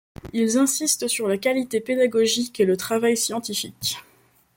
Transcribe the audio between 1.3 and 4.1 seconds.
qualité pédagogique et le travail scientifique.